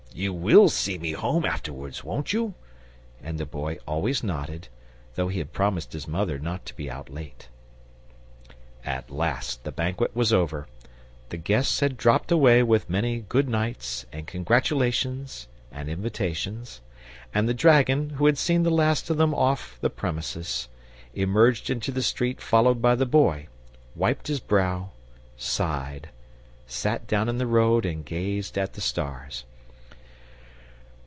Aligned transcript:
you 0.13 0.33
WILL 0.33 0.67
see 0.67 0.97
me 0.97 1.13
home 1.13 1.45
afterwards, 1.45 2.03
won't 2.03 2.33
you?" 2.33 2.53
And 3.23 3.37
the 3.37 3.45
Boy 3.45 3.77
always 3.87 4.21
nodded, 4.21 4.67
though 5.15 5.29
he 5.29 5.39
had 5.39 5.53
promised 5.53 5.93
his 5.93 6.05
mother 6.05 6.37
not 6.37 6.65
to 6.65 6.75
be 6.75 6.91
out 6.91 7.09
late. 7.09 7.47
At 8.83 9.09
last 9.09 9.63
the 9.63 9.71
banquet 9.71 10.13
was 10.13 10.33
over, 10.33 10.67
the 11.29 11.37
guests 11.37 11.79
had 11.79 11.95
dropped 11.95 12.29
away 12.29 12.61
with 12.61 12.89
many 12.89 13.21
good 13.21 13.47
nights 13.47 14.05
and 14.11 14.27
congratulations 14.27 15.47
and 15.71 15.87
invitations, 15.89 16.81
and 17.33 17.47
the 17.47 17.53
dragon, 17.53 18.09
who 18.11 18.25
had 18.25 18.37
seen 18.37 18.63
the 18.63 18.69
last 18.69 19.09
of 19.09 19.15
them 19.15 19.33
off 19.33 19.77
the 19.79 19.89
premises, 19.89 20.67
emerged 21.15 21.69
into 21.69 21.89
the 21.89 22.03
street 22.03 22.41
followed 22.41 22.81
by 22.81 22.95
the 22.95 23.05
Boy, 23.05 23.47
wiped 23.95 24.27
his 24.27 24.41
brow, 24.41 24.91
sighed, 25.37 26.09
sat 26.67 27.07
down 27.07 27.29
in 27.29 27.37
the 27.37 27.47
road 27.47 27.85
and 27.85 28.03
gazed 28.05 28.57
at 28.57 28.73
the 28.73 28.81
stars. 28.81 29.45